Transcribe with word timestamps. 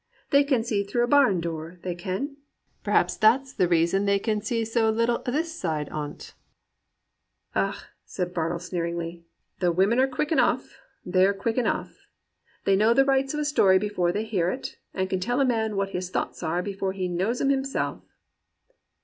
They 0.31 0.43
can 0.43 0.63
see 0.63 0.83
through 0.83 1.03
a 1.03 1.07
barn 1.07 1.41
door, 1.41 1.77
they 1.83 1.93
can. 1.93 2.37
Perhaps 2.83 3.17
that's 3.17 3.53
the 3.53 3.67
reason 3.67 4.05
they 4.05 4.17
can 4.17 4.41
see 4.41 4.65
so 4.65 4.89
little 4.89 5.21
o' 5.27 5.31
this 5.31 5.53
side 5.53 5.89
on't.' 5.89 6.33
"*Ah!' 7.53 7.85
said 8.03 8.33
Bartle, 8.33 8.57
sneeringly, 8.57 9.25
*the 9.59 9.71
women 9.71 9.99
are 9.99 10.07
155 10.07 10.35
COMPANIONABLE 10.39 10.53
BOOKS 10.55 10.73
quick 10.73 10.85
eDOugh— 11.05 11.13
they're 11.13 11.39
quick 11.39 11.57
enough. 11.59 11.97
They 12.65 12.75
know 12.75 12.95
the 12.95 13.05
rights 13.05 13.35
of 13.35 13.41
a 13.41 13.45
story 13.45 13.77
before 13.77 14.11
they 14.11 14.23
hear 14.23 14.49
it, 14.49 14.77
and 14.91 15.07
can 15.07 15.19
tell 15.19 15.39
a 15.39 15.45
man 15.45 15.75
what 15.75 15.89
his 15.91 16.09
thoughts 16.09 16.41
are 16.41 16.63
before 16.63 16.93
he 16.93 17.07
knows 17.07 17.39
'em 17.39 17.49
himself.' 17.51 18.01